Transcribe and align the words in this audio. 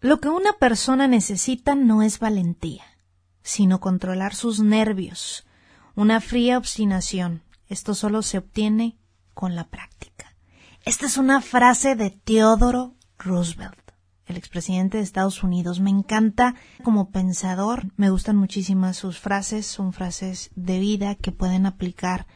Lo 0.00 0.20
que 0.20 0.28
una 0.28 0.54
persona 0.54 1.06
necesita 1.06 1.74
no 1.74 2.02
es 2.02 2.18
valentía, 2.18 2.84
sino 3.42 3.80
controlar 3.80 4.34
sus 4.34 4.60
nervios, 4.60 5.46
una 5.94 6.20
fría 6.20 6.58
obstinación. 6.58 7.42
Esto 7.68 7.94
solo 7.94 8.22
se 8.22 8.38
obtiene 8.38 8.98
con 9.34 9.54
la 9.54 9.68
práctica. 9.68 10.34
Esta 10.84 11.06
es 11.06 11.18
una 11.18 11.40
frase 11.40 11.96
de 11.96 12.10
Teodoro 12.10 12.94
Roosevelt 13.18 13.80
el 14.30 14.36
expresidente 14.36 14.96
de 14.98 15.04
Estados 15.04 15.42
Unidos. 15.42 15.80
Me 15.80 15.90
encanta 15.90 16.54
como 16.82 17.10
pensador, 17.10 17.92
me 17.96 18.10
gustan 18.10 18.36
muchísimas 18.36 18.96
sus 18.96 19.18
frases, 19.18 19.66
son 19.66 19.92
frases 19.92 20.50
de 20.54 20.78
vida 20.78 21.16
que 21.16 21.32
pueden 21.32 21.66
aplicar 21.66 22.26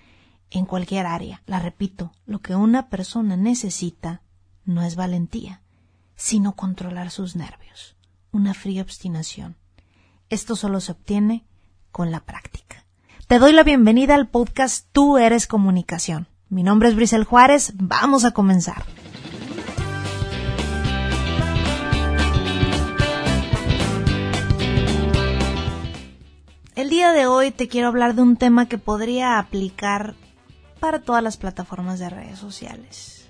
en 0.50 0.66
cualquier 0.66 1.06
área. 1.06 1.42
La 1.46 1.60
repito, 1.60 2.12
lo 2.26 2.40
que 2.40 2.54
una 2.54 2.88
persona 2.88 3.36
necesita 3.36 4.22
no 4.64 4.82
es 4.82 4.96
valentía, 4.96 5.62
sino 6.16 6.56
controlar 6.56 7.10
sus 7.10 7.36
nervios, 7.36 7.96
una 8.32 8.54
fría 8.54 8.82
obstinación. 8.82 9.56
Esto 10.30 10.56
solo 10.56 10.80
se 10.80 10.92
obtiene 10.92 11.45
con 11.92 12.10
la 12.10 12.20
práctica. 12.20 12.84
Te 13.27 13.38
doy 13.38 13.52
la 13.52 13.62
bienvenida 13.62 14.14
al 14.14 14.28
podcast 14.28 14.86
Tú 14.92 15.19
eres 15.19 15.46
comunicación. 15.46 16.27
Mi 16.48 16.62
nombre 16.62 16.88
es 16.88 16.96
Brisel 16.96 17.24
Juárez, 17.24 17.72
vamos 17.77 18.24
a 18.24 18.32
comenzar. 18.32 18.84
El 26.74 26.91
día 26.91 27.12
de 27.12 27.27
hoy 27.27 27.50
te 27.50 27.69
quiero 27.69 27.88
hablar 27.88 28.14
de 28.14 28.22
un 28.22 28.36
tema 28.36 28.69
que 28.69 28.78
podría 28.78 29.38
aplicar 29.38 30.14
para 30.80 31.00
todas 31.00 31.22
las 31.22 31.36
plataformas 31.36 31.98
de 31.98 32.10
redes 32.10 32.38
sociales. 32.38 33.28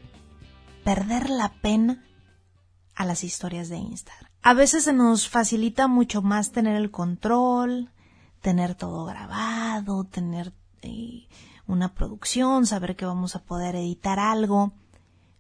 Perder 0.82 1.30
la 1.30 1.52
pena 1.60 2.02
a 2.94 3.04
las 3.04 3.24
historias 3.24 3.68
de 3.68 3.76
Instagram. 3.76 4.30
A 4.42 4.54
veces 4.54 4.84
se 4.84 4.92
nos 4.92 5.28
facilita 5.28 5.88
mucho 5.88 6.22
más 6.22 6.52
tener 6.52 6.76
el 6.76 6.90
control, 6.90 7.90
tener 8.40 8.74
todo 8.74 9.06
grabado, 9.06 10.04
tener 10.04 10.52
eh, 10.82 11.26
una 11.66 11.94
producción, 11.94 12.66
saber 12.66 12.94
que 12.94 13.06
vamos 13.06 13.36
a 13.36 13.42
poder 13.42 13.74
editar 13.74 14.18
algo. 14.18 14.72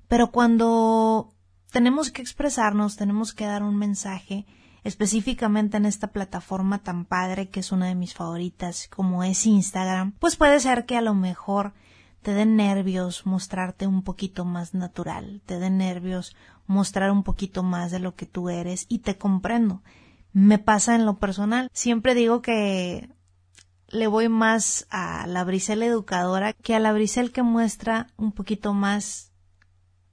Pero 0.08 0.30
cuando 0.30 1.34
tenemos 1.70 2.10
que 2.10 2.22
expresarnos, 2.22 2.96
tenemos 2.96 3.34
que 3.34 3.46
dar 3.46 3.62
un 3.62 3.76
mensaje, 3.76 4.46
específicamente 4.84 5.76
en 5.76 5.86
esta 5.86 6.08
plataforma 6.08 6.78
tan 6.78 7.04
padre 7.04 7.48
que 7.48 7.60
es 7.60 7.72
una 7.72 7.86
de 7.86 7.94
mis 7.94 8.14
favoritas 8.14 8.88
como 8.88 9.24
es 9.24 9.44
Instagram, 9.44 10.12
pues 10.12 10.36
puede 10.36 10.60
ser 10.60 10.86
que 10.86 10.96
a 10.96 11.02
lo 11.02 11.14
mejor 11.14 11.74
te 12.24 12.32
den 12.32 12.56
nervios 12.56 13.26
mostrarte 13.26 13.86
un 13.86 14.02
poquito 14.02 14.46
más 14.46 14.72
natural, 14.72 15.42
te 15.44 15.58
den 15.58 15.76
nervios 15.76 16.34
mostrar 16.66 17.10
un 17.10 17.22
poquito 17.22 17.62
más 17.62 17.90
de 17.90 17.98
lo 17.98 18.14
que 18.14 18.24
tú 18.24 18.48
eres 18.48 18.86
y 18.88 19.00
te 19.00 19.18
comprendo. 19.18 19.82
Me 20.32 20.58
pasa 20.58 20.94
en 20.94 21.04
lo 21.04 21.18
personal. 21.18 21.68
Siempre 21.74 22.14
digo 22.14 22.40
que 22.40 23.10
le 23.88 24.06
voy 24.06 24.30
más 24.30 24.86
a 24.88 25.26
la 25.26 25.44
Brisel 25.44 25.82
educadora 25.82 26.54
que 26.54 26.74
a 26.74 26.80
la 26.80 26.94
Brisel 26.94 27.30
que 27.30 27.42
muestra 27.42 28.06
un 28.16 28.32
poquito 28.32 28.72
más 28.72 29.30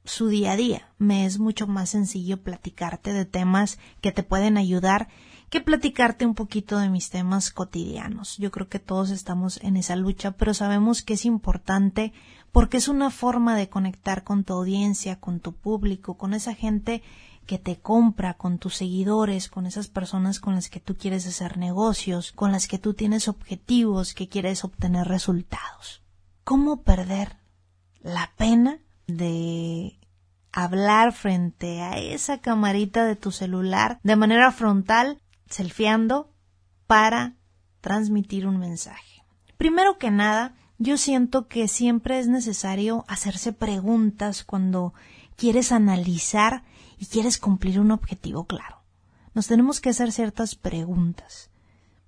su 0.03 0.27
día 0.27 0.51
a 0.51 0.57
día. 0.57 0.93
Me 0.97 1.25
es 1.25 1.39
mucho 1.39 1.65
más 1.65 1.91
sencillo 1.91 2.43
platicarte 2.43 3.13
de 3.13 3.23
temas 3.23 3.79
que 4.01 4.11
te 4.11 4.23
pueden 4.23 4.57
ayudar 4.57 5.07
que 5.51 5.59
platicarte 5.59 6.25
un 6.25 6.33
poquito 6.33 6.79
de 6.79 6.89
mis 6.89 7.09
temas 7.09 7.51
cotidianos. 7.51 8.37
Yo 8.37 8.51
creo 8.51 8.69
que 8.69 8.79
todos 8.79 9.09
estamos 9.09 9.57
en 9.61 9.75
esa 9.75 9.97
lucha, 9.97 10.31
pero 10.31 10.53
sabemos 10.53 11.03
que 11.03 11.15
es 11.15 11.25
importante 11.25 12.13
porque 12.53 12.77
es 12.77 12.87
una 12.87 13.09
forma 13.09 13.57
de 13.57 13.67
conectar 13.67 14.23
con 14.23 14.45
tu 14.45 14.53
audiencia, 14.53 15.19
con 15.19 15.41
tu 15.41 15.51
público, 15.53 16.17
con 16.17 16.33
esa 16.33 16.55
gente 16.55 17.03
que 17.45 17.59
te 17.59 17.77
compra, 17.77 18.35
con 18.35 18.59
tus 18.59 18.75
seguidores, 18.75 19.49
con 19.49 19.65
esas 19.65 19.89
personas 19.89 20.39
con 20.39 20.55
las 20.55 20.69
que 20.69 20.79
tú 20.79 20.95
quieres 20.95 21.27
hacer 21.27 21.57
negocios, 21.57 22.31
con 22.31 22.53
las 22.53 22.65
que 22.65 22.79
tú 22.79 22.93
tienes 22.93 23.27
objetivos, 23.27 24.13
que 24.13 24.29
quieres 24.29 24.63
obtener 24.63 25.09
resultados. 25.09 26.01
¿Cómo 26.45 26.83
perder 26.83 27.35
la 27.99 28.31
pena 28.37 28.79
de 29.05 29.99
hablar 30.53 31.11
frente 31.11 31.81
a 31.81 31.97
esa 31.97 32.37
camarita 32.39 33.03
de 33.03 33.17
tu 33.17 33.33
celular 33.33 33.99
de 34.01 34.15
manera 34.15 34.53
frontal, 34.53 35.21
selfieando, 35.51 36.33
para 36.87 37.35
transmitir 37.79 38.47
un 38.47 38.57
mensaje. 38.57 39.23
Primero 39.57 39.97
que 39.97 40.11
nada, 40.11 40.55
yo 40.77 40.97
siento 40.97 41.47
que 41.47 41.67
siempre 41.67 42.19
es 42.19 42.27
necesario 42.27 43.05
hacerse 43.07 43.53
preguntas 43.53 44.43
cuando 44.43 44.93
quieres 45.35 45.71
analizar 45.71 46.63
y 46.97 47.05
quieres 47.05 47.37
cumplir 47.37 47.79
un 47.79 47.91
objetivo 47.91 48.45
claro. 48.45 48.81
Nos 49.33 49.47
tenemos 49.47 49.79
que 49.79 49.89
hacer 49.89 50.11
ciertas 50.11 50.55
preguntas 50.55 51.51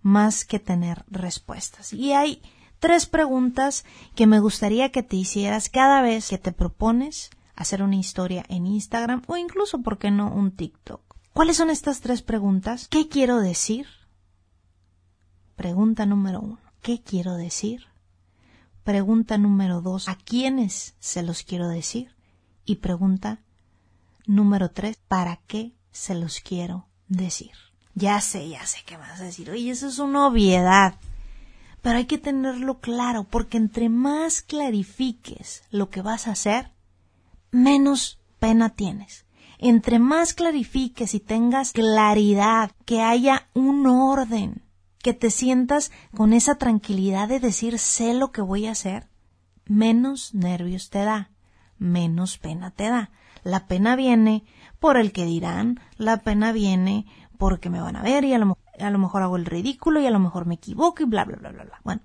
más 0.02 0.44
que 0.44 0.60
tener 0.60 1.06
respuestas. 1.08 1.94
Y 1.94 2.14
hay 2.14 2.42
tres 2.80 3.06
preguntas 3.06 3.86
que 4.16 4.28
me 4.28 4.40
gustaría 4.40 4.92
que 4.92 5.04
te 5.04 5.16
hicieras 5.16 5.70
cada 5.70 6.02
vez 6.02 6.28
que 6.28 6.38
te 6.38 6.52
propones 6.52 7.30
hacer 7.56 7.82
una 7.82 7.96
historia 7.96 8.44
en 8.50 8.68
Instagram 8.68 9.22
o 9.28 9.38
incluso, 9.38 9.82
¿por 9.82 9.98
qué 9.98 10.12
no, 10.12 10.34
un 10.34 10.52
TikTok? 10.52 11.13
¿Cuáles 11.34 11.58
son 11.58 11.72
estas 11.72 12.02
tres 12.02 12.22
preguntas? 12.22 12.88
¿Qué 12.90 13.10
quiero 13.10 13.40
decir? 13.40 13.88
Pregunta 15.56 16.06
número 16.06 16.40
uno. 16.42 16.60
¿Qué 16.84 17.02
quiero 17.02 17.34
decir? 17.36 17.88
Pregunta 18.84 19.40
número 19.40 19.82
dos. 19.82 20.10
¿A 20.10 20.16
quiénes 20.16 20.94
se 21.00 21.24
los 21.24 21.42
quiero 21.42 21.70
decir? 21.70 22.16
Y 22.66 22.76
pregunta 22.76 23.40
número 24.28 24.70
tres. 24.70 25.00
¿Para 25.08 25.38
qué 25.48 25.74
se 25.92 26.14
los 26.14 26.40
quiero 26.40 26.86
decir? 27.08 27.52
Ya 27.96 28.22
sé, 28.22 28.50
ya 28.50 28.66
sé 28.68 28.80
qué 28.86 28.98
vas 28.98 29.20
a 29.20 29.24
decir. 29.24 29.50
Oye, 29.50 29.72
eso 29.72 29.88
es 29.88 29.98
una 29.98 30.28
obviedad. 30.28 31.00
Pero 31.82 31.98
hay 31.98 32.06
que 32.06 32.20
tenerlo 32.20 32.80
claro, 32.80 33.24
porque 33.24 33.58
entre 33.58 33.90
más 33.90 34.44
clarifiques 34.44 35.64
lo 35.72 35.90
que 35.90 36.04
vas 36.04 36.28
a 36.28 36.32
hacer, 36.32 36.72
menos 37.52 38.20
pena 38.38 38.70
tienes. 38.70 39.26
Entre 39.60 40.00
más 40.00 40.34
clarifiques 40.34 41.14
y 41.14 41.20
tengas 41.20 41.72
claridad, 41.72 42.72
que 42.86 43.02
haya 43.02 43.48
un 43.54 43.86
orden, 43.88 44.64
que 45.00 45.14
te 45.14 45.30
sientas 45.30 45.92
con 46.16 46.34
esa 46.34 46.56
tranquilidad 46.56 47.28
de 47.28 47.40
decir 47.40 47.80
sé 47.80 48.14
lo 48.14 48.32
que 48.32 48.42
voy 48.42 48.68
a 48.68 48.72
hacer, 48.72 49.08
menos 49.66 50.34
nervios 50.34 50.90
te 50.90 51.04
da, 51.04 51.32
menos 51.78 52.38
pena 52.38 52.72
te 52.72 52.90
da. 52.90 53.12
La 53.44 53.68
pena 53.68 53.96
viene 53.96 54.46
por 54.80 54.98
el 54.98 55.12
que 55.12 55.26
dirán, 55.26 55.80
la 55.98 56.22
pena 56.22 56.52
viene 56.52 57.06
porque 57.38 57.70
me 57.70 57.82
van 57.82 57.96
a 57.96 58.02
ver 58.02 58.24
y 58.24 58.34
a 58.34 58.38
lo, 58.38 58.58
a 58.80 58.90
lo 58.90 59.00
mejor 59.00 59.22
hago 59.22 59.36
el 59.36 59.46
ridículo 59.46 60.00
y 60.00 60.06
a 60.06 60.12
lo 60.12 60.20
mejor 60.20 60.46
me 60.46 60.56
equivoco 60.56 61.04
y 61.04 61.06
bla, 61.06 61.26
bla, 61.26 61.38
bla, 61.38 61.52
bla, 61.52 61.64
bla. 61.64 61.82
Bueno, 61.84 62.02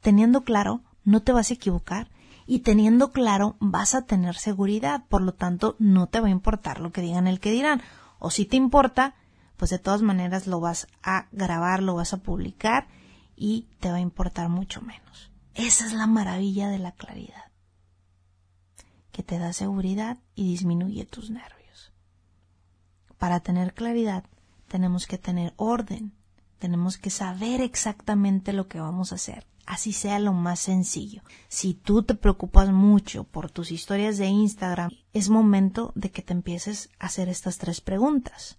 teniendo 0.00 0.42
claro, 0.42 0.82
no 1.04 1.22
te 1.22 1.32
vas 1.32 1.50
a 1.50 1.54
equivocar 1.54 2.10
y 2.50 2.60
teniendo 2.60 3.12
claro 3.12 3.56
vas 3.60 3.94
a 3.94 4.06
tener 4.06 4.34
seguridad, 4.34 5.04
por 5.10 5.20
lo 5.20 5.34
tanto 5.34 5.76
no 5.78 6.06
te 6.06 6.18
va 6.18 6.28
a 6.28 6.30
importar 6.30 6.80
lo 6.80 6.92
que 6.92 7.02
digan 7.02 7.26
el 7.26 7.40
que 7.40 7.52
dirán. 7.52 7.82
O 8.18 8.30
si 8.30 8.46
te 8.46 8.56
importa, 8.56 9.14
pues 9.58 9.70
de 9.70 9.78
todas 9.78 10.00
maneras 10.00 10.46
lo 10.46 10.58
vas 10.58 10.86
a 11.02 11.28
grabar, 11.30 11.82
lo 11.82 11.94
vas 11.94 12.14
a 12.14 12.22
publicar 12.22 12.88
y 13.36 13.68
te 13.80 13.90
va 13.90 13.98
a 13.98 14.00
importar 14.00 14.48
mucho 14.48 14.80
menos. 14.80 15.30
Esa 15.54 15.84
es 15.84 15.92
la 15.92 16.06
maravilla 16.06 16.70
de 16.70 16.78
la 16.78 16.92
claridad, 16.92 17.52
que 19.12 19.22
te 19.22 19.38
da 19.38 19.52
seguridad 19.52 20.16
y 20.34 20.48
disminuye 20.48 21.04
tus 21.04 21.28
nervios. 21.28 21.92
Para 23.18 23.40
tener 23.40 23.74
claridad 23.74 24.24
tenemos 24.68 25.06
que 25.06 25.18
tener 25.18 25.52
orden, 25.56 26.14
tenemos 26.58 26.98
que 26.98 27.10
saber 27.10 27.60
exactamente 27.60 28.52
lo 28.52 28.68
que 28.68 28.80
vamos 28.80 29.12
a 29.12 29.16
hacer, 29.16 29.46
así 29.66 29.92
sea 29.92 30.18
lo 30.18 30.32
más 30.32 30.60
sencillo. 30.60 31.22
Si 31.48 31.74
tú 31.74 32.02
te 32.02 32.14
preocupas 32.14 32.70
mucho 32.72 33.24
por 33.24 33.50
tus 33.50 33.70
historias 33.70 34.18
de 34.18 34.26
Instagram, 34.26 34.90
es 35.12 35.28
momento 35.28 35.92
de 35.94 36.10
que 36.10 36.22
te 36.22 36.32
empieces 36.32 36.90
a 36.98 37.06
hacer 37.06 37.28
estas 37.28 37.58
tres 37.58 37.80
preguntas. 37.80 38.58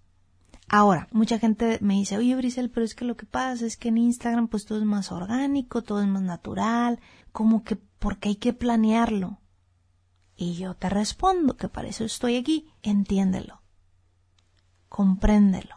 Ahora, 0.67 1.07
mucha 1.11 1.39
gente 1.39 1.79
me 1.81 1.95
dice, 1.95 2.17
oye 2.17 2.35
Brisel, 2.35 2.69
pero 2.69 2.85
es 2.85 2.93
que 2.93 3.05
lo 3.05 3.17
que 3.17 3.25
pasa 3.25 3.65
es 3.65 3.75
que 3.75 3.89
en 3.89 3.97
Instagram 3.97 4.47
pues 4.47 4.65
todo 4.65 4.79
es 4.79 4.85
más 4.85 5.11
orgánico, 5.11 5.81
todo 5.81 6.01
es 6.01 6.07
más 6.07 6.21
natural, 6.21 6.99
como 7.31 7.63
que 7.63 7.75
porque 7.75 8.29
hay 8.29 8.35
que 8.35 8.53
planearlo. 8.53 9.39
Y 10.35 10.53
yo 10.53 10.75
te 10.75 10.89
respondo 10.89 11.57
que 11.57 11.69
para 11.69 11.87
eso 11.87 12.05
estoy 12.05 12.37
aquí, 12.37 12.67
entiéndelo 12.83 13.59
compréndelo. 14.89 15.75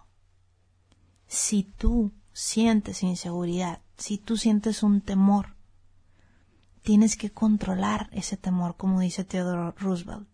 Si 1.27 1.63
tú 1.63 2.13
sientes 2.33 3.03
inseguridad, 3.03 3.81
si 3.97 4.19
tú 4.19 4.37
sientes 4.37 4.83
un 4.83 5.01
temor, 5.01 5.55
tienes 6.83 7.17
que 7.17 7.31
controlar 7.31 8.09
ese 8.13 8.37
temor, 8.37 8.77
como 8.77 9.01
dice 9.01 9.25
Theodore 9.25 9.73
Roosevelt. 9.79 10.29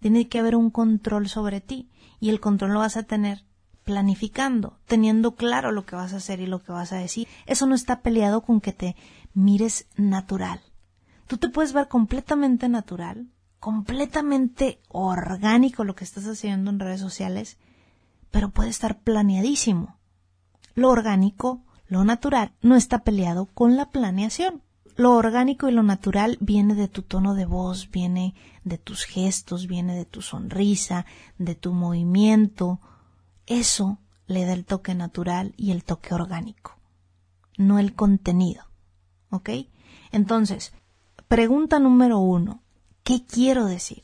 Tiene 0.00 0.28
que 0.28 0.38
haber 0.38 0.56
un 0.56 0.70
control 0.70 1.28
sobre 1.28 1.60
ti 1.60 1.88
y 2.18 2.30
el 2.30 2.40
control 2.40 2.72
lo 2.72 2.80
vas 2.80 2.96
a 2.96 3.04
tener 3.04 3.44
planificando, 3.84 4.78
teniendo 4.86 5.34
claro 5.34 5.72
lo 5.72 5.86
que 5.86 5.96
vas 5.96 6.12
a 6.12 6.16
hacer 6.16 6.40
y 6.40 6.46
lo 6.46 6.62
que 6.62 6.72
vas 6.72 6.92
a 6.92 6.98
decir. 6.98 7.28
Eso 7.46 7.66
no 7.66 7.74
está 7.74 8.00
peleado 8.00 8.42
con 8.42 8.60
que 8.60 8.72
te 8.72 8.96
mires 9.34 9.86
natural. 9.96 10.60
Tú 11.26 11.36
te 11.36 11.48
puedes 11.48 11.72
ver 11.72 11.88
completamente 11.88 12.68
natural, 12.68 13.28
completamente 13.60 14.80
orgánico 14.88 15.84
lo 15.84 15.94
que 15.94 16.04
estás 16.04 16.26
haciendo 16.26 16.70
en 16.70 16.80
redes 16.80 17.00
sociales 17.00 17.58
pero 18.32 18.50
puede 18.50 18.70
estar 18.70 18.98
planeadísimo. 18.98 19.96
Lo 20.74 20.90
orgánico, 20.90 21.62
lo 21.88 22.04
natural, 22.04 22.52
no 22.62 22.76
está 22.76 23.04
peleado 23.04 23.46
con 23.46 23.76
la 23.76 23.90
planeación. 23.90 24.62
Lo 24.96 25.12
orgánico 25.12 25.68
y 25.68 25.72
lo 25.72 25.82
natural 25.82 26.36
viene 26.40 26.74
de 26.74 26.88
tu 26.88 27.02
tono 27.02 27.34
de 27.34 27.46
voz, 27.46 27.90
viene 27.90 28.34
de 28.64 28.78
tus 28.78 29.04
gestos, 29.04 29.66
viene 29.66 29.94
de 29.94 30.04
tu 30.04 30.20
sonrisa, 30.20 31.06
de 31.38 31.54
tu 31.54 31.72
movimiento. 31.72 32.80
Eso 33.46 33.98
le 34.26 34.44
da 34.44 34.52
el 34.52 34.64
toque 34.64 34.94
natural 34.94 35.54
y 35.56 35.70
el 35.70 35.84
toque 35.84 36.14
orgánico, 36.14 36.76
no 37.56 37.78
el 37.78 37.94
contenido. 37.94 38.64
¿Ok? 39.30 39.50
Entonces, 40.10 40.72
pregunta 41.26 41.78
número 41.78 42.18
uno. 42.18 42.62
¿Qué 43.02 43.24
quiero 43.24 43.64
decir? 43.64 44.02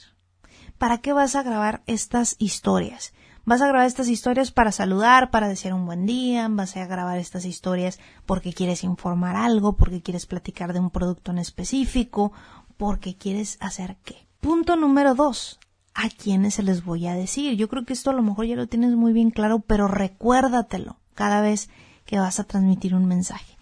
¿Para 0.79 0.99
qué 0.99 1.12
vas 1.12 1.37
a 1.37 1.43
grabar 1.43 1.82
estas 1.87 2.37
historias? 2.38 3.12
Vas 3.48 3.62
a 3.62 3.68
grabar 3.68 3.86
estas 3.86 4.08
historias 4.08 4.50
para 4.50 4.72
saludar, 4.72 5.30
para 5.30 5.48
desear 5.48 5.72
un 5.72 5.86
buen 5.86 6.04
día, 6.04 6.48
vas 6.50 6.76
a 6.76 6.84
grabar 6.84 7.16
estas 7.16 7.46
historias 7.46 7.98
porque 8.26 8.52
quieres 8.52 8.84
informar 8.84 9.36
algo, 9.36 9.74
porque 9.74 10.02
quieres 10.02 10.26
platicar 10.26 10.74
de 10.74 10.80
un 10.80 10.90
producto 10.90 11.30
en 11.30 11.38
específico, 11.38 12.30
porque 12.76 13.16
quieres 13.16 13.56
hacer 13.60 13.96
qué. 14.04 14.26
Punto 14.40 14.76
número 14.76 15.14
dos. 15.14 15.58
¿A 15.94 16.10
quiénes 16.10 16.56
se 16.56 16.62
les 16.62 16.84
voy 16.84 17.06
a 17.06 17.14
decir? 17.14 17.56
Yo 17.56 17.70
creo 17.70 17.86
que 17.86 17.94
esto 17.94 18.10
a 18.10 18.12
lo 18.12 18.20
mejor 18.20 18.44
ya 18.44 18.54
lo 18.54 18.66
tienes 18.66 18.94
muy 18.96 19.14
bien 19.14 19.30
claro, 19.30 19.60
pero 19.60 19.88
recuérdatelo 19.88 20.98
cada 21.14 21.40
vez 21.40 21.70
que 22.04 22.18
vas 22.18 22.40
a 22.40 22.44
transmitir 22.44 22.94
un 22.94 23.06
mensaje. 23.06 23.56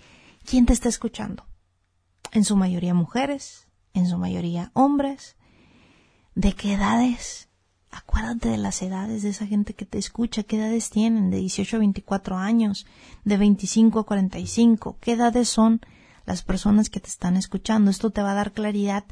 ¿Quién 0.45 0.67
te 0.67 0.73
está 0.73 0.89
escuchando? 0.89 1.47
En 2.33 2.43
su 2.43 2.57
mayoría 2.57 2.93
mujeres, 2.93 3.69
en 3.95 4.09
su 4.09 4.19
mayoría 4.19 4.73
hombres. 4.75 5.37
¿De 6.35 6.55
qué 6.55 6.73
edades? 6.73 7.46
Acuérdate 7.97 8.51
de 8.51 8.59
las 8.59 8.83
edades 8.83 9.23
de 9.23 9.31
esa 9.31 9.47
gente 9.47 9.73
que 9.73 9.87
te 9.87 9.97
escucha, 9.97 10.43
qué 10.43 10.59
edades 10.59 10.91
tienen, 10.91 11.31
de 11.31 11.39
18 11.39 11.77
a 11.77 11.79
24 11.79 12.37
años, 12.37 12.87
de 13.25 13.39
25 13.39 14.01
a 14.01 14.05
45, 14.05 14.99
qué 15.01 15.13
edades 15.13 15.49
son 15.49 15.81
las 16.27 16.43
personas 16.43 16.91
que 16.91 17.01
te 17.01 17.09
están 17.09 17.39
escuchando. 17.39 17.91
Esto 17.91 18.11
te 18.11 18.21
va 18.21 18.33
a 18.33 18.35
dar 18.35 18.53
claridad 18.53 19.05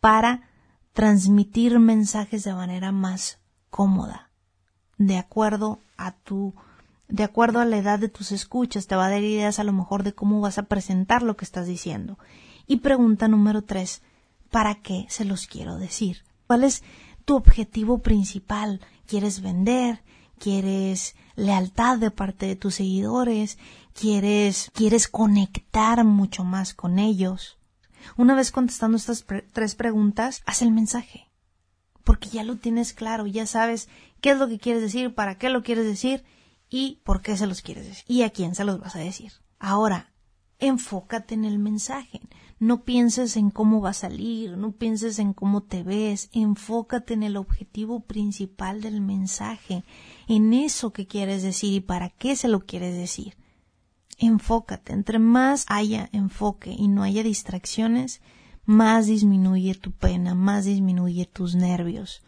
para 0.00 0.48
transmitir 0.94 1.78
mensajes 1.78 2.44
de 2.44 2.54
manera 2.54 2.92
más 2.92 3.40
cómoda, 3.68 4.30
de 4.96 5.18
acuerdo 5.18 5.80
a 5.98 6.12
tu 6.12 6.54
de 7.08 7.24
acuerdo 7.24 7.60
a 7.60 7.66
la 7.66 7.76
edad 7.76 7.98
de 7.98 8.08
tus 8.08 8.32
escuchas, 8.32 8.86
te 8.86 8.96
va 8.96 9.04
a 9.04 9.10
dar 9.10 9.22
ideas 9.22 9.58
a 9.58 9.64
lo 9.64 9.74
mejor 9.74 10.02
de 10.02 10.14
cómo 10.14 10.40
vas 10.40 10.56
a 10.56 10.62
presentar 10.62 11.22
lo 11.22 11.36
que 11.36 11.44
estás 11.44 11.66
diciendo. 11.66 12.18
Y 12.66 12.76
pregunta 12.76 13.28
número 13.28 13.60
tres, 13.60 14.00
¿para 14.50 14.76
qué 14.76 15.04
se 15.10 15.26
los 15.26 15.46
quiero 15.46 15.76
decir? 15.76 16.24
¿Cuál 16.46 16.64
es 16.64 16.82
tu 17.24 17.36
objetivo 17.36 17.98
principal. 17.98 18.80
Quieres 19.06 19.40
vender, 19.40 20.02
quieres 20.38 21.14
lealtad 21.36 21.98
de 21.98 22.10
parte 22.10 22.46
de 22.46 22.56
tus 22.56 22.76
seguidores, 22.76 23.58
quieres, 23.92 24.70
quieres 24.74 25.08
conectar 25.08 26.04
mucho 26.04 26.44
más 26.44 26.74
con 26.74 26.98
ellos. 26.98 27.58
Una 28.16 28.34
vez 28.34 28.50
contestando 28.50 28.96
estas 28.96 29.24
tres 29.52 29.74
preguntas, 29.74 30.42
haz 30.46 30.62
el 30.62 30.70
mensaje. 30.70 31.30
Porque 32.04 32.28
ya 32.28 32.44
lo 32.44 32.56
tienes 32.56 32.92
claro, 32.92 33.26
ya 33.26 33.46
sabes 33.46 33.88
qué 34.20 34.30
es 34.30 34.38
lo 34.38 34.48
que 34.48 34.58
quieres 34.58 34.82
decir, 34.82 35.14
para 35.14 35.38
qué 35.38 35.48
lo 35.48 35.62
quieres 35.62 35.86
decir 35.86 36.24
y 36.68 37.00
por 37.04 37.22
qué 37.22 37.36
se 37.36 37.46
los 37.46 37.62
quieres 37.62 37.86
decir 37.86 38.04
y 38.06 38.22
a 38.22 38.30
quién 38.30 38.54
se 38.54 38.64
los 38.64 38.78
vas 38.78 38.96
a 38.96 39.00
decir. 39.00 39.32
Ahora, 39.58 40.12
enfócate 40.58 41.34
en 41.34 41.44
el 41.44 41.58
mensaje. 41.58 42.20
No 42.58 42.84
pienses 42.84 43.36
en 43.36 43.50
cómo 43.50 43.80
va 43.80 43.90
a 43.90 43.94
salir, 43.94 44.56
no 44.56 44.72
pienses 44.72 45.18
en 45.18 45.32
cómo 45.32 45.62
te 45.62 45.82
ves, 45.82 46.30
enfócate 46.32 47.14
en 47.14 47.22
el 47.24 47.36
objetivo 47.36 48.00
principal 48.00 48.80
del 48.80 49.00
mensaje, 49.00 49.84
en 50.28 50.52
eso 50.54 50.92
que 50.92 51.06
quieres 51.06 51.42
decir 51.42 51.72
y 51.74 51.80
para 51.80 52.10
qué 52.10 52.36
se 52.36 52.48
lo 52.48 52.60
quieres 52.60 52.96
decir. 52.96 53.36
Enfócate, 54.18 54.92
entre 54.92 55.18
más 55.18 55.66
haya 55.68 56.08
enfoque 56.12 56.70
y 56.70 56.86
no 56.86 57.02
haya 57.02 57.24
distracciones, 57.24 58.22
más 58.64 59.06
disminuye 59.06 59.74
tu 59.74 59.90
pena, 59.90 60.34
más 60.34 60.64
disminuye 60.64 61.26
tus 61.26 61.56
nervios. 61.56 62.22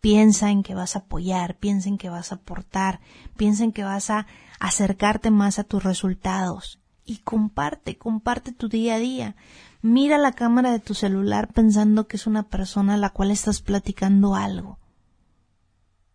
Piensa 0.00 0.50
en 0.50 0.62
que 0.62 0.74
vas 0.74 0.96
a 0.96 1.00
apoyar, 1.00 1.56
piensa 1.58 1.88
en 1.88 1.96
que 1.96 2.10
vas 2.10 2.32
a 2.32 2.36
aportar, 2.36 3.00
piensa 3.36 3.64
en 3.64 3.72
que 3.72 3.84
vas 3.84 4.10
a 4.10 4.26
acercarte 4.58 5.30
más 5.30 5.58
a 5.58 5.64
tus 5.64 5.84
resultados 5.84 6.80
y 7.04 7.18
comparte, 7.18 7.96
comparte 7.98 8.52
tu 8.52 8.68
día 8.68 8.94
a 8.94 8.98
día. 8.98 9.36
Mira 9.82 10.18
la 10.18 10.32
cámara 10.32 10.70
de 10.70 10.78
tu 10.78 10.94
celular 10.94 11.52
pensando 11.52 12.06
que 12.06 12.16
es 12.16 12.26
una 12.26 12.44
persona 12.44 12.94
a 12.94 12.98
la 12.98 13.10
cual 13.10 13.30
estás 13.30 13.60
platicando 13.62 14.34
algo. 14.34 14.78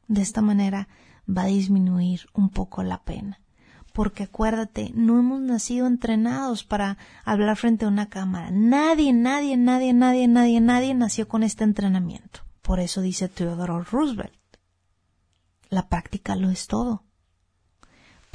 De 0.08 0.22
esta 0.22 0.42
manera 0.42 0.88
va 1.28 1.44
a 1.44 1.48
disminuir 1.48 2.28
un 2.34 2.50
poco 2.50 2.84
la 2.84 3.04
pena. 3.04 3.42
Porque 3.94 4.24
acuérdate, 4.24 4.92
no 4.94 5.18
hemos 5.20 5.40
nacido 5.42 5.88
entrenados 5.88 6.64
para 6.64 6.98
hablar 7.24 7.56
frente 7.56 7.86
a 7.86 7.88
una 7.88 8.10
cámara. 8.10 8.52
Nadie, 8.52 9.14
nadie, 9.14 9.58
nadie, 9.58 9.94
nadie, 9.94 10.28
nadie, 10.28 10.60
nadie 10.60 10.94
nació 10.94 11.28
con 11.28 11.44
este 11.44 11.64
entrenamiento. 11.64 12.42
Por 12.62 12.80
eso 12.80 13.02
dice 13.02 13.30
Theodore 13.30 13.84
Roosevelt. 13.84 14.34
La 15.70 15.88
práctica 15.88 16.36
lo 16.36 16.50
es 16.50 16.68
todo 16.68 17.06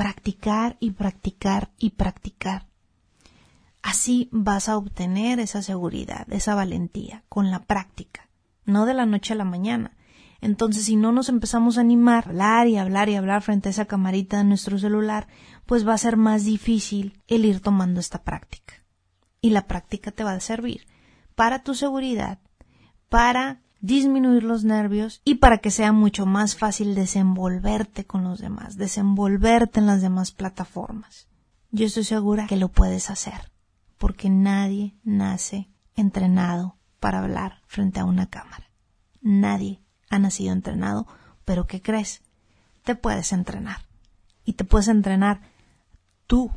practicar 0.01 0.79
y 0.81 0.93
practicar 0.93 1.73
y 1.77 1.91
practicar. 1.91 2.65
Así 3.83 4.31
vas 4.33 4.71
a 4.71 4.79
obtener 4.79 5.39
esa 5.41 5.61
seguridad, 5.61 6.27
esa 6.33 6.55
valentía, 6.55 7.23
con 7.29 7.51
la 7.51 7.65
práctica, 7.65 8.31
no 8.65 8.87
de 8.87 8.95
la 8.95 9.05
noche 9.05 9.35
a 9.35 9.37
la 9.37 9.45
mañana. 9.45 9.99
Entonces, 10.41 10.87
si 10.87 10.97
no 10.97 11.13
nos 11.13 11.29
empezamos 11.29 11.77
a 11.77 11.83
animar, 11.83 12.29
hablar 12.29 12.67
y 12.67 12.79
hablar 12.79 13.11
y 13.11 13.17
hablar 13.17 13.43
frente 13.43 13.69
a 13.69 13.73
esa 13.73 13.85
camarita 13.85 14.39
de 14.39 14.45
nuestro 14.45 14.79
celular, 14.79 15.29
pues 15.67 15.87
va 15.87 15.93
a 15.93 15.99
ser 15.99 16.17
más 16.17 16.47
difícil 16.47 17.21
el 17.27 17.45
ir 17.45 17.61
tomando 17.61 18.01
esta 18.01 18.23
práctica. 18.23 18.83
Y 19.43 19.51
la 19.51 19.67
práctica 19.67 20.13
te 20.13 20.25
va 20.25 20.33
a 20.33 20.41
servir 20.41 20.87
para 21.35 21.63
tu 21.63 21.75
seguridad, 21.75 22.39
para 23.11 23.61
disminuir 23.81 24.43
los 24.43 24.65
nervios 24.65 25.23
y 25.25 25.37
para 25.37 25.59
que 25.59 25.71
sea 25.71 25.93
mucho 25.93 26.27
más 26.27 26.57
fácil 26.57 26.95
desenvolverte 26.95 28.05
con 28.05 28.25
los 28.25 28.39
demás, 28.39 28.77
desenvolverte 28.77 29.81
en 29.81 29.87
las 29.87 30.03
demás 30.03 30.33
plataformas. 30.33 31.29
Yo 31.71 31.87
estoy 31.87 32.05
segura 32.05 32.47
que 32.47 32.57
lo 32.57 32.69
puedes 32.69 33.11
hacer, 33.11 33.53
porque 33.97 34.29
nadie 34.29 34.97
nace 35.03 35.71
entrenado 35.95 36.77
para 36.99 37.21
hablar 37.21 37.63
frente 37.67 38.01
a 38.01 38.05
una 38.05 38.27
cámara. 38.27 38.71
Nadie 39.21 39.83
ha 40.09 40.19
nacido 40.19 40.53
entrenado, 40.53 41.07
pero 41.45 41.67
¿qué 41.67 41.81
crees? 41.81 42.23
Te 42.83 42.95
puedes 42.95 43.33
entrenar. 43.33 43.87
Y 44.45 44.55
te 44.55 44.65
puedes 44.65 44.89
entrenar 44.89 45.43
tú 46.27 46.51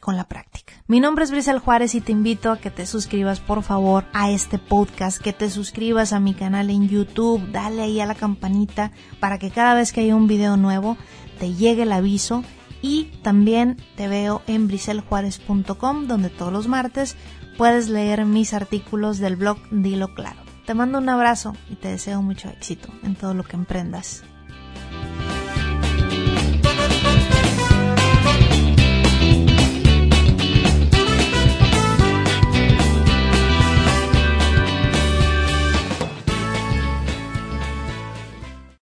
con 0.00 0.16
la 0.16 0.28
práctica. 0.28 0.72
Mi 0.86 1.00
nombre 1.00 1.24
es 1.24 1.30
Brisel 1.30 1.58
Juárez 1.58 1.94
y 1.94 2.00
te 2.00 2.12
invito 2.12 2.50
a 2.50 2.58
que 2.58 2.70
te 2.70 2.86
suscribas 2.86 3.40
por 3.40 3.62
favor 3.62 4.04
a 4.12 4.30
este 4.30 4.58
podcast, 4.58 5.20
que 5.20 5.32
te 5.32 5.50
suscribas 5.50 6.12
a 6.12 6.20
mi 6.20 6.34
canal 6.34 6.70
en 6.70 6.88
YouTube, 6.88 7.50
dale 7.52 7.82
ahí 7.82 8.00
a 8.00 8.06
la 8.06 8.14
campanita 8.14 8.92
para 9.20 9.38
que 9.38 9.50
cada 9.50 9.74
vez 9.74 9.92
que 9.92 10.00
haya 10.00 10.16
un 10.16 10.26
video 10.26 10.56
nuevo 10.56 10.96
te 11.38 11.54
llegue 11.54 11.82
el 11.82 11.92
aviso 11.92 12.44
y 12.80 13.06
también 13.22 13.76
te 13.96 14.08
veo 14.08 14.42
en 14.46 14.68
briseljuárez.com 14.68 16.06
donde 16.06 16.30
todos 16.30 16.52
los 16.52 16.68
martes 16.68 17.16
puedes 17.56 17.88
leer 17.88 18.24
mis 18.24 18.54
artículos 18.54 19.18
del 19.18 19.36
blog 19.36 19.58
Dilo 19.70 20.14
Claro. 20.14 20.40
Te 20.64 20.74
mando 20.74 20.98
un 20.98 21.08
abrazo 21.08 21.54
y 21.70 21.76
te 21.76 21.88
deseo 21.88 22.22
mucho 22.22 22.48
éxito 22.50 22.88
en 23.02 23.14
todo 23.14 23.34
lo 23.34 23.42
que 23.42 23.56
emprendas. 23.56 24.22